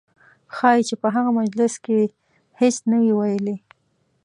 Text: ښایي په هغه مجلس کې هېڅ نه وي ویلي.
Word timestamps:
ښایي 0.55 0.95
په 1.01 1.07
هغه 1.15 1.31
مجلس 1.39 1.73
کې 1.85 1.99
هېڅ 2.59 2.75
نه 2.91 2.97
وي 3.01 3.11
ویلي. 3.17 3.55